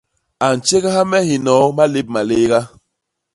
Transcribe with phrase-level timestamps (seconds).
[0.45, 2.59] A ntjégha me hinoo malép malééga.